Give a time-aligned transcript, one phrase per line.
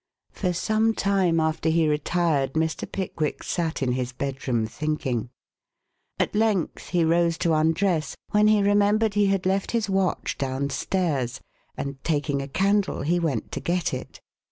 [0.31, 2.91] For some time after he retired, Mr.
[2.91, 5.29] Pickwick sat in his bedroom thinking.
[6.17, 10.71] At length he rose to undress, when he remembered he had left his watch down
[10.71, 11.39] stairs,
[11.77, 14.19] and taking a candle he went to get it.